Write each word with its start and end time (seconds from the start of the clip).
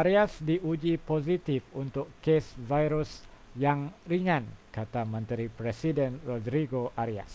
arias 0.00 0.32
diuji 0.48 0.94
positif 1.10 1.62
untuk 1.82 2.06
kes 2.24 2.46
virus 2.70 3.10
yang 3.64 3.80
ringan 4.10 4.44
kata 4.76 5.02
menteri 5.12 5.46
presiden 5.58 6.12
rodrigo 6.28 6.82
arias 7.04 7.32